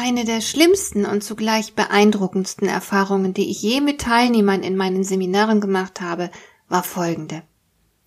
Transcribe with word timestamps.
Eine 0.00 0.24
der 0.24 0.40
schlimmsten 0.40 1.04
und 1.06 1.24
zugleich 1.24 1.74
beeindruckendsten 1.74 2.68
Erfahrungen, 2.68 3.34
die 3.34 3.50
ich 3.50 3.60
je 3.62 3.80
mit 3.80 4.00
Teilnehmern 4.00 4.62
in 4.62 4.76
meinen 4.76 5.02
Seminaren 5.02 5.60
gemacht 5.60 6.00
habe, 6.00 6.30
war 6.68 6.84
folgende. 6.84 7.42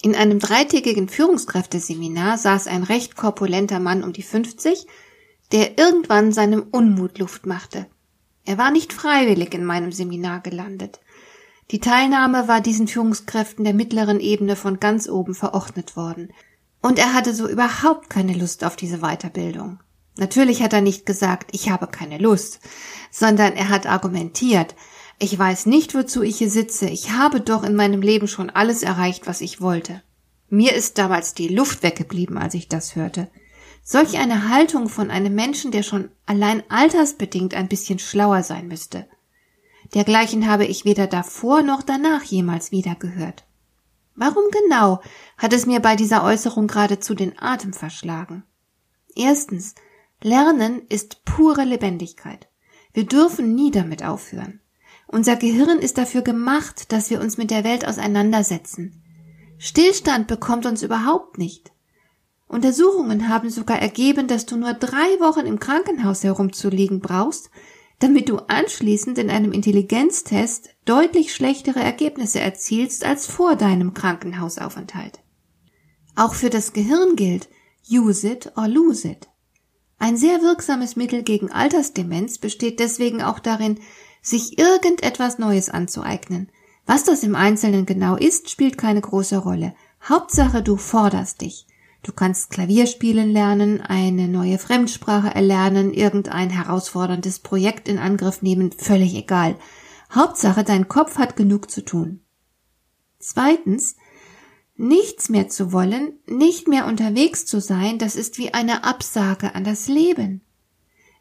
In 0.00 0.14
einem 0.14 0.38
dreitägigen 0.38 1.10
Führungskräfteseminar 1.10 2.38
saß 2.38 2.68
ein 2.68 2.84
recht 2.84 3.16
korpulenter 3.16 3.80
Mann 3.80 4.02
um 4.02 4.14
die 4.14 4.22
50, 4.22 4.86
der 5.52 5.76
irgendwann 5.76 6.32
seinem 6.32 6.62
Unmut 6.70 7.18
Luft 7.18 7.44
machte. 7.44 7.84
Er 8.46 8.56
war 8.56 8.70
nicht 8.70 8.94
freiwillig 8.94 9.52
in 9.52 9.66
meinem 9.66 9.92
Seminar 9.92 10.40
gelandet. 10.40 11.00
Die 11.70 11.80
Teilnahme 11.80 12.48
war 12.48 12.62
diesen 12.62 12.88
Führungskräften 12.88 13.62
der 13.62 13.74
mittleren 13.74 14.20
Ebene 14.20 14.56
von 14.56 14.80
ganz 14.80 15.06
oben 15.06 15.34
verordnet 15.34 15.96
worden. 15.96 16.32
Und 16.80 16.98
er 16.98 17.12
hatte 17.12 17.34
so 17.34 17.46
überhaupt 17.46 18.08
keine 18.08 18.32
Lust 18.32 18.64
auf 18.64 18.74
diese 18.74 19.00
Weiterbildung. 19.00 19.80
Natürlich 20.16 20.62
hat 20.62 20.72
er 20.72 20.80
nicht 20.80 21.06
gesagt, 21.06 21.50
ich 21.52 21.70
habe 21.70 21.88
keine 21.88 22.18
Lust, 22.18 22.60
sondern 23.10 23.54
er 23.54 23.68
hat 23.68 23.86
argumentiert, 23.86 24.74
ich 25.18 25.38
weiß 25.38 25.66
nicht, 25.66 25.94
wozu 25.94 26.22
ich 26.22 26.38
hier 26.38 26.50
sitze, 26.50 26.88
ich 26.88 27.10
habe 27.10 27.40
doch 27.40 27.62
in 27.62 27.76
meinem 27.76 28.02
Leben 28.02 28.28
schon 28.28 28.50
alles 28.50 28.82
erreicht, 28.82 29.26
was 29.26 29.40
ich 29.40 29.60
wollte. 29.60 30.02
Mir 30.50 30.74
ist 30.74 30.98
damals 30.98 31.34
die 31.34 31.48
Luft 31.48 31.82
weggeblieben, 31.82 32.36
als 32.36 32.54
ich 32.54 32.68
das 32.68 32.96
hörte. 32.96 33.28
Solch 33.82 34.18
eine 34.18 34.48
Haltung 34.48 34.88
von 34.88 35.10
einem 35.10 35.34
Menschen, 35.34 35.70
der 35.70 35.82
schon 35.82 36.10
allein 36.26 36.62
altersbedingt 36.68 37.54
ein 37.54 37.68
bisschen 37.68 37.98
schlauer 37.98 38.42
sein 38.42 38.66
müsste. 38.66 39.06
Dergleichen 39.94 40.48
habe 40.48 40.64
ich 40.64 40.84
weder 40.84 41.06
davor 41.06 41.62
noch 41.62 41.82
danach 41.82 42.22
jemals 42.22 42.72
wieder 42.72 42.94
gehört. 42.94 43.44
Warum 44.16 44.44
genau 44.50 45.00
hat 45.36 45.52
es 45.52 45.66
mir 45.66 45.80
bei 45.80 45.96
dieser 45.96 46.24
Äußerung 46.24 46.66
geradezu 46.66 47.14
den 47.14 47.38
Atem 47.38 47.72
verschlagen? 47.72 48.44
Erstens, 49.14 49.74
Lernen 50.24 50.80
ist 50.88 51.26
pure 51.26 51.64
Lebendigkeit. 51.64 52.48
Wir 52.94 53.04
dürfen 53.04 53.54
nie 53.54 53.70
damit 53.70 54.02
aufhören. 54.02 54.60
Unser 55.06 55.36
Gehirn 55.36 55.78
ist 55.80 55.98
dafür 55.98 56.22
gemacht, 56.22 56.90
dass 56.92 57.10
wir 57.10 57.20
uns 57.20 57.36
mit 57.36 57.50
der 57.50 57.62
Welt 57.62 57.86
auseinandersetzen. 57.86 59.02
Stillstand 59.58 60.26
bekommt 60.26 60.64
uns 60.64 60.82
überhaupt 60.82 61.36
nicht. 61.36 61.72
Untersuchungen 62.48 63.28
haben 63.28 63.50
sogar 63.50 63.78
ergeben, 63.80 64.26
dass 64.26 64.46
du 64.46 64.56
nur 64.56 64.72
drei 64.72 65.20
Wochen 65.20 65.44
im 65.44 65.60
Krankenhaus 65.60 66.24
herumzuliegen 66.24 67.00
brauchst, 67.00 67.50
damit 67.98 68.30
du 68.30 68.38
anschließend 68.38 69.18
in 69.18 69.28
einem 69.28 69.52
Intelligenztest 69.52 70.70
deutlich 70.86 71.34
schlechtere 71.34 71.80
Ergebnisse 71.80 72.40
erzielst 72.40 73.04
als 73.04 73.26
vor 73.26 73.56
deinem 73.56 73.92
Krankenhausaufenthalt. 73.92 75.20
Auch 76.16 76.32
für 76.32 76.48
das 76.48 76.72
Gehirn 76.72 77.14
gilt, 77.14 77.50
use 77.90 78.26
it 78.26 78.52
or 78.56 78.68
lose 78.68 79.06
it. 79.06 79.28
Ein 80.04 80.18
sehr 80.18 80.42
wirksames 80.42 80.96
Mittel 80.96 81.22
gegen 81.22 81.50
Altersdemenz 81.50 82.36
besteht 82.36 82.78
deswegen 82.78 83.22
auch 83.22 83.38
darin, 83.38 83.80
sich 84.20 84.58
irgendetwas 84.58 85.38
Neues 85.38 85.70
anzueignen. 85.70 86.50
Was 86.84 87.04
das 87.04 87.22
im 87.22 87.34
Einzelnen 87.34 87.86
genau 87.86 88.14
ist, 88.14 88.50
spielt 88.50 88.76
keine 88.76 89.00
große 89.00 89.38
Rolle. 89.38 89.74
Hauptsache, 90.06 90.62
du 90.62 90.76
forderst 90.76 91.40
dich. 91.40 91.66
Du 92.02 92.12
kannst 92.12 92.50
Klavier 92.50 92.86
spielen 92.86 93.30
lernen, 93.30 93.80
eine 93.80 94.28
neue 94.28 94.58
Fremdsprache 94.58 95.34
erlernen, 95.34 95.94
irgendein 95.94 96.50
herausforderndes 96.50 97.38
Projekt 97.38 97.88
in 97.88 97.98
Angriff 97.98 98.42
nehmen, 98.42 98.72
völlig 98.72 99.14
egal. 99.14 99.56
Hauptsache, 100.14 100.64
dein 100.64 100.86
Kopf 100.86 101.16
hat 101.16 101.34
genug 101.34 101.70
zu 101.70 101.82
tun. 101.82 102.20
Zweitens, 103.20 103.96
Nichts 104.76 105.28
mehr 105.28 105.48
zu 105.48 105.72
wollen, 105.72 106.18
nicht 106.26 106.66
mehr 106.66 106.86
unterwegs 106.86 107.46
zu 107.46 107.60
sein, 107.60 107.98
das 107.98 108.16
ist 108.16 108.38
wie 108.38 108.52
eine 108.52 108.82
Absage 108.82 109.54
an 109.54 109.62
das 109.62 109.86
Leben. 109.86 110.40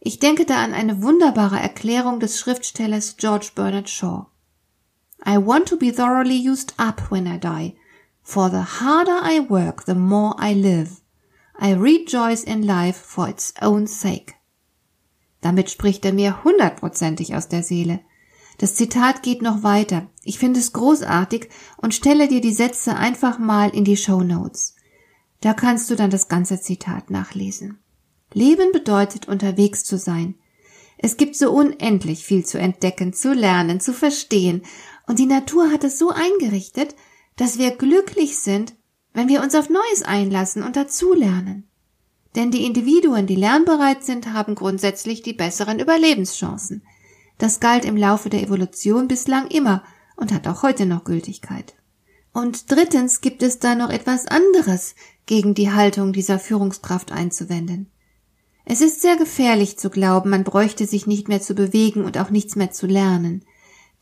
Ich 0.00 0.18
denke 0.18 0.46
da 0.46 0.64
an 0.64 0.72
eine 0.72 1.02
wunderbare 1.02 1.60
Erklärung 1.60 2.18
des 2.18 2.40
Schriftstellers 2.40 3.16
George 3.18 3.50
Bernard 3.54 3.90
Shaw. 3.90 4.26
I 5.24 5.36
want 5.36 5.68
to 5.68 5.76
be 5.76 5.92
thoroughly 5.92 6.36
used 6.36 6.74
up 6.78 7.10
when 7.10 7.26
I 7.26 7.38
die, 7.38 7.76
for 8.22 8.50
the 8.50 8.80
harder 8.80 9.20
I 9.22 9.40
work, 9.48 9.84
the 9.84 9.94
more 9.94 10.34
I 10.40 10.54
live. 10.54 11.02
I 11.60 11.74
rejoice 11.74 12.42
in 12.42 12.62
life 12.62 12.98
for 12.98 13.28
its 13.28 13.54
own 13.60 13.86
sake. 13.86 14.34
Damit 15.42 15.70
spricht 15.70 16.04
er 16.04 16.12
mir 16.12 16.42
hundertprozentig 16.42 17.36
aus 17.36 17.48
der 17.48 17.62
Seele. 17.62 18.00
Das 18.62 18.76
Zitat 18.76 19.24
geht 19.24 19.42
noch 19.42 19.64
weiter. 19.64 20.06
Ich 20.22 20.38
finde 20.38 20.60
es 20.60 20.72
großartig 20.72 21.48
und 21.78 21.96
stelle 21.96 22.28
dir 22.28 22.40
die 22.40 22.52
Sätze 22.52 22.94
einfach 22.94 23.40
mal 23.40 23.70
in 23.70 23.82
die 23.82 23.96
Show 23.96 24.20
Notes. 24.20 24.76
Da 25.40 25.52
kannst 25.52 25.90
du 25.90 25.96
dann 25.96 26.10
das 26.10 26.28
ganze 26.28 26.60
Zitat 26.60 27.10
nachlesen. 27.10 27.80
Leben 28.32 28.70
bedeutet 28.70 29.26
unterwegs 29.26 29.82
zu 29.82 29.98
sein. 29.98 30.36
Es 30.96 31.16
gibt 31.16 31.34
so 31.34 31.50
unendlich 31.50 32.22
viel 32.22 32.46
zu 32.46 32.56
entdecken, 32.56 33.12
zu 33.12 33.32
lernen, 33.32 33.80
zu 33.80 33.92
verstehen, 33.92 34.62
und 35.08 35.18
die 35.18 35.26
Natur 35.26 35.72
hat 35.72 35.82
es 35.82 35.98
so 35.98 36.10
eingerichtet, 36.10 36.94
dass 37.34 37.58
wir 37.58 37.72
glücklich 37.72 38.38
sind, 38.38 38.74
wenn 39.12 39.28
wir 39.28 39.42
uns 39.42 39.56
auf 39.56 39.70
Neues 39.70 40.04
einlassen 40.04 40.62
und 40.62 40.76
dazulernen. 40.76 41.68
Denn 42.36 42.52
die 42.52 42.64
Individuen, 42.64 43.26
die 43.26 43.34
lernbereit 43.34 44.04
sind, 44.04 44.32
haben 44.32 44.54
grundsätzlich 44.54 45.22
die 45.22 45.32
besseren 45.32 45.80
Überlebenschancen. 45.80 46.84
Das 47.42 47.58
galt 47.58 47.84
im 47.84 47.96
Laufe 47.96 48.30
der 48.30 48.40
Evolution 48.40 49.08
bislang 49.08 49.48
immer 49.48 49.82
und 50.14 50.32
hat 50.32 50.46
auch 50.46 50.62
heute 50.62 50.86
noch 50.86 51.02
Gültigkeit. 51.02 51.74
Und 52.32 52.70
drittens 52.70 53.20
gibt 53.20 53.42
es 53.42 53.58
da 53.58 53.74
noch 53.74 53.90
etwas 53.90 54.28
anderes 54.28 54.94
gegen 55.26 55.52
die 55.52 55.72
Haltung 55.72 56.12
dieser 56.12 56.38
Führungskraft 56.38 57.10
einzuwenden. 57.10 57.90
Es 58.64 58.80
ist 58.80 59.02
sehr 59.02 59.16
gefährlich 59.16 59.76
zu 59.76 59.90
glauben, 59.90 60.30
man 60.30 60.44
bräuchte 60.44 60.86
sich 60.86 61.08
nicht 61.08 61.26
mehr 61.26 61.42
zu 61.42 61.56
bewegen 61.56 62.04
und 62.04 62.16
auch 62.16 62.30
nichts 62.30 62.54
mehr 62.54 62.70
zu 62.70 62.86
lernen. 62.86 63.44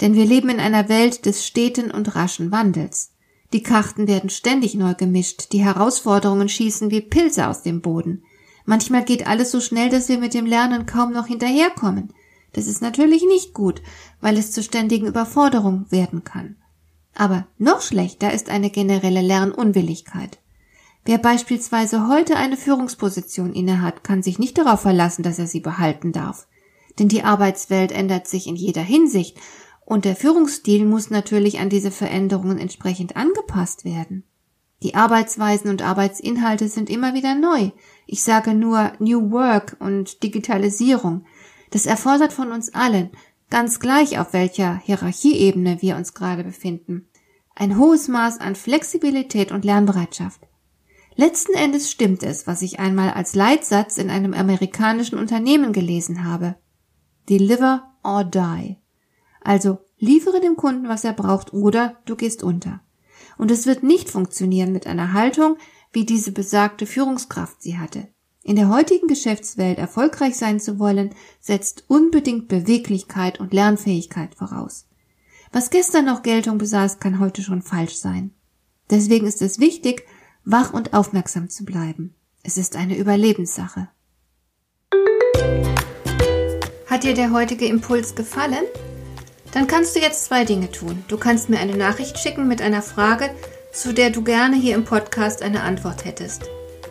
Denn 0.00 0.14
wir 0.14 0.26
leben 0.26 0.48
in 0.48 0.58
einer 0.58 0.88
Welt 0.88 1.24
des 1.24 1.46
steten 1.46 1.92
und 1.92 2.16
raschen 2.16 2.50
Wandels. 2.50 3.12
Die 3.52 3.62
Karten 3.62 4.08
werden 4.08 4.30
ständig 4.30 4.74
neu 4.74 4.94
gemischt, 4.94 5.52
die 5.52 5.64
Herausforderungen 5.64 6.48
schießen 6.48 6.90
wie 6.90 7.02
Pilze 7.02 7.46
aus 7.46 7.62
dem 7.62 7.82
Boden. 7.82 8.24
Manchmal 8.64 9.04
geht 9.04 9.28
alles 9.28 9.52
so 9.52 9.60
schnell, 9.60 9.90
dass 9.90 10.08
wir 10.08 10.18
mit 10.18 10.34
dem 10.34 10.44
Lernen 10.44 10.86
kaum 10.86 11.12
noch 11.12 11.28
hinterherkommen. 11.28 12.12
Das 12.52 12.66
ist 12.66 12.82
natürlich 12.82 13.24
nicht 13.24 13.54
gut, 13.54 13.82
weil 14.20 14.36
es 14.36 14.52
zur 14.52 14.62
ständigen 14.62 15.06
Überforderung 15.06 15.86
werden 15.90 16.24
kann. 16.24 16.56
Aber 17.14 17.46
noch 17.58 17.82
schlechter 17.82 18.32
ist 18.32 18.48
eine 18.48 18.70
generelle 18.70 19.22
Lernunwilligkeit. 19.22 20.38
Wer 21.04 21.18
beispielsweise 21.18 22.08
heute 22.08 22.36
eine 22.36 22.56
Führungsposition 22.56 23.52
innehat, 23.52 24.04
kann 24.04 24.22
sich 24.22 24.38
nicht 24.38 24.58
darauf 24.58 24.80
verlassen, 24.80 25.22
dass 25.22 25.38
er 25.38 25.46
sie 25.46 25.60
behalten 25.60 26.12
darf. 26.12 26.46
Denn 26.98 27.08
die 27.08 27.22
Arbeitswelt 27.22 27.92
ändert 27.92 28.28
sich 28.28 28.46
in 28.46 28.56
jeder 28.56 28.82
Hinsicht 28.82 29.38
und 29.84 30.04
der 30.04 30.16
Führungsstil 30.16 30.84
muss 30.84 31.08
natürlich 31.08 31.60
an 31.60 31.70
diese 31.70 31.90
Veränderungen 31.90 32.58
entsprechend 32.58 33.16
angepasst 33.16 33.86
werden. 33.86 34.24
Die 34.82 34.94
Arbeitsweisen 34.94 35.70
und 35.70 35.82
Arbeitsinhalte 35.82 36.68
sind 36.68 36.90
immer 36.90 37.14
wieder 37.14 37.34
neu. 37.34 37.70
Ich 38.06 38.22
sage 38.22 38.54
nur 38.54 38.92
New 38.98 39.30
Work 39.30 39.76
und 39.80 40.22
Digitalisierung. 40.22 41.24
Das 41.70 41.86
erfordert 41.86 42.32
von 42.32 42.52
uns 42.52 42.74
allen, 42.74 43.10
ganz 43.50 43.80
gleich 43.80 44.18
auf 44.18 44.32
welcher 44.32 44.76
Hierarchieebene 44.78 45.80
wir 45.80 45.96
uns 45.96 46.14
gerade 46.14 46.44
befinden, 46.44 47.08
ein 47.54 47.78
hohes 47.78 48.08
Maß 48.08 48.40
an 48.40 48.54
Flexibilität 48.54 49.50
und 49.52 49.64
Lernbereitschaft. 49.64 50.40
Letzten 51.16 51.54
Endes 51.54 51.90
stimmt 51.90 52.22
es, 52.22 52.46
was 52.46 52.62
ich 52.62 52.78
einmal 52.78 53.10
als 53.10 53.34
Leitsatz 53.34 53.98
in 53.98 54.08
einem 54.08 54.34
amerikanischen 54.34 55.18
Unternehmen 55.18 55.72
gelesen 55.72 56.24
habe. 56.24 56.54
Deliver 57.28 57.92
or 58.04 58.22
die. 58.22 58.76
Also 59.40 59.78
liefere 59.98 60.40
dem 60.40 60.54
Kunden, 60.54 60.88
was 60.88 61.04
er 61.04 61.12
braucht, 61.12 61.52
oder 61.52 61.96
du 62.04 62.14
gehst 62.14 62.44
unter. 62.44 62.80
Und 63.36 63.50
es 63.50 63.66
wird 63.66 63.82
nicht 63.82 64.10
funktionieren 64.10 64.72
mit 64.72 64.86
einer 64.86 65.12
Haltung, 65.12 65.56
wie 65.92 66.06
diese 66.06 66.30
besagte 66.30 66.86
Führungskraft 66.86 67.62
sie 67.62 67.78
hatte. 67.78 68.08
In 68.48 68.56
der 68.56 68.70
heutigen 68.70 69.08
Geschäftswelt 69.08 69.76
erfolgreich 69.76 70.34
sein 70.38 70.58
zu 70.58 70.78
wollen, 70.78 71.14
setzt 71.38 71.84
unbedingt 71.86 72.48
Beweglichkeit 72.48 73.40
und 73.40 73.52
Lernfähigkeit 73.52 74.34
voraus. 74.34 74.86
Was 75.52 75.68
gestern 75.68 76.06
noch 76.06 76.22
Geltung 76.22 76.56
besaß, 76.56 76.98
kann 76.98 77.20
heute 77.20 77.42
schon 77.42 77.60
falsch 77.60 77.96
sein. 77.96 78.30
Deswegen 78.88 79.26
ist 79.26 79.42
es 79.42 79.58
wichtig, 79.58 80.06
wach 80.46 80.72
und 80.72 80.94
aufmerksam 80.94 81.50
zu 81.50 81.66
bleiben. 81.66 82.14
Es 82.42 82.56
ist 82.56 82.74
eine 82.74 82.96
Überlebenssache. 82.96 83.90
Hat 86.86 87.04
dir 87.04 87.12
der 87.12 87.32
heutige 87.32 87.66
Impuls 87.66 88.14
gefallen? 88.14 88.64
Dann 89.52 89.66
kannst 89.66 89.94
du 89.94 90.00
jetzt 90.00 90.24
zwei 90.24 90.46
Dinge 90.46 90.72
tun. 90.72 91.04
Du 91.08 91.18
kannst 91.18 91.50
mir 91.50 91.58
eine 91.58 91.76
Nachricht 91.76 92.18
schicken 92.18 92.48
mit 92.48 92.62
einer 92.62 92.80
Frage, 92.80 93.28
zu 93.74 93.92
der 93.92 94.08
du 94.08 94.24
gerne 94.24 94.56
hier 94.56 94.74
im 94.74 94.86
Podcast 94.86 95.42
eine 95.42 95.64
Antwort 95.64 96.06
hättest. 96.06 96.48